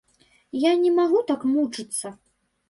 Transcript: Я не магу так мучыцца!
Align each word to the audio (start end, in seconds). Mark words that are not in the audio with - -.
Я 0.63 0.71
не 0.83 0.91
магу 0.99 1.21
так 1.29 1.45
мучыцца! 1.53 2.13